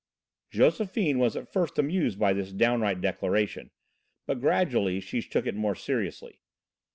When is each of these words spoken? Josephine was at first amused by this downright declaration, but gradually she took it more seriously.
Josephine 0.49 1.19
was 1.19 1.35
at 1.35 1.53
first 1.53 1.77
amused 1.77 2.17
by 2.17 2.33
this 2.33 2.51
downright 2.51 3.01
declaration, 3.01 3.69
but 4.25 4.39
gradually 4.39 4.99
she 4.99 5.21
took 5.21 5.45
it 5.45 5.53
more 5.53 5.75
seriously. 5.75 6.39